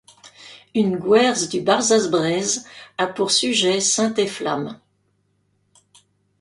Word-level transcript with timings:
Une 0.79 0.97
gwerz 0.97 1.41
du 1.49 1.61
Barzaz 1.61 2.09
Breiz 2.09 2.65
a 2.97 3.05
pour 3.05 3.29
sujet 3.29 3.79
saint 3.79 4.15
Efflamm. 4.15 4.79